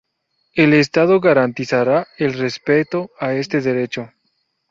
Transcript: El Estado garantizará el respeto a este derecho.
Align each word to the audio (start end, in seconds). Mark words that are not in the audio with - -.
El 0.55 0.73
Estado 0.73 1.19
garantizará 1.19 2.07
el 2.17 2.33
respeto 2.33 3.11
a 3.19 3.33
este 3.35 3.61
derecho. 3.61 4.11